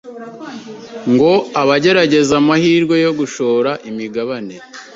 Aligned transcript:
ngo 1.11 1.31
abagerageza 1.61 2.33
amahirwe 2.41 2.95
yo 3.05 3.11
gushora 3.19 3.71
imigabane 3.89 4.55